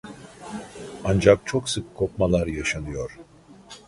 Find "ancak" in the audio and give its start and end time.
1.03-1.39